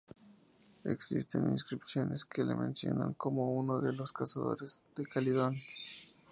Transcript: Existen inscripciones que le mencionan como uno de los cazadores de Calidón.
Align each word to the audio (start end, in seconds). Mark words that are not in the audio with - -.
Existen 0.83 1.45
inscripciones 1.51 2.25
que 2.25 2.43
le 2.43 2.55
mencionan 2.55 3.13
como 3.13 3.53
uno 3.53 3.79
de 3.81 3.93
los 3.93 4.11
cazadores 4.11 4.83
de 4.95 5.05
Calidón. 5.05 5.57